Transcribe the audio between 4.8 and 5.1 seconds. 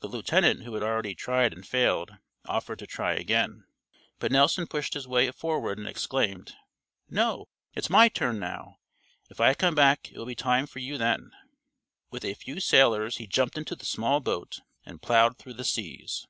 his